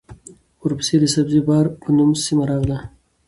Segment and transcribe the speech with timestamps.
[0.63, 2.77] ورپسې د سبزه بار په نوم سیمه راغلې